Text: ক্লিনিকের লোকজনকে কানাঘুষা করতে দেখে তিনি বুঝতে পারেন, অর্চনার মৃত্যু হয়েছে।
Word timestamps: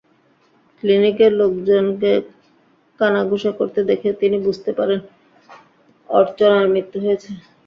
ক্লিনিকের 0.77 1.31
লোকজনকে 1.41 2.11
কানাঘুষা 2.99 3.51
করতে 3.59 3.79
দেখে 3.89 4.09
তিনি 4.21 4.37
বুঝতে 4.45 4.71
পারেন, 4.79 4.99
অর্চনার 6.09 6.65
মৃত্যু 6.73 6.97
হয়েছে। 7.05 7.29